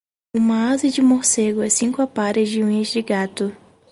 uma 0.35 0.71
asa 0.71 0.89
de 0.89 0.99
morcego 0.99 1.61
e 1.63 1.69
cinco 1.69 2.01
aparas 2.01 2.49
de 2.49 2.59
unhas 2.65 2.87
de 2.93 3.03
gato. 3.03 3.55